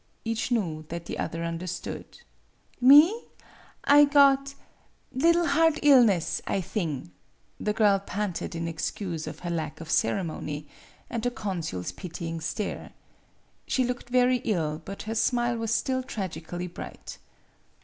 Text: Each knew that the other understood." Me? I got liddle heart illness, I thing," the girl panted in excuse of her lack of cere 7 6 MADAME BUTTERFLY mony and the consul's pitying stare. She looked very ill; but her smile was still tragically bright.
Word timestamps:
Each 0.25 0.49
knew 0.49 0.83
that 0.89 1.05
the 1.05 1.19
other 1.19 1.43
understood." 1.43 2.21
Me? 2.91 3.25
I 3.83 4.05
got 4.05 4.55
liddle 5.13 5.45
heart 5.45 5.77
illness, 5.83 6.41
I 6.47 6.59
thing," 6.59 7.11
the 7.59 7.71
girl 7.71 7.99
panted 7.99 8.55
in 8.55 8.67
excuse 8.67 9.27
of 9.27 9.41
her 9.41 9.51
lack 9.51 9.79
of 9.79 9.91
cere 9.91 10.17
7 10.21 10.25
6 10.25 10.27
MADAME 10.27 10.27
BUTTERFLY 10.43 10.53
mony 10.63 10.67
and 11.11 11.21
the 11.21 11.29
consul's 11.29 11.91
pitying 11.91 12.41
stare. 12.41 12.93
She 13.67 13.83
looked 13.83 14.09
very 14.09 14.37
ill; 14.37 14.81
but 14.83 15.03
her 15.03 15.13
smile 15.13 15.57
was 15.57 15.71
still 15.71 16.01
tragically 16.01 16.65
bright. 16.65 17.19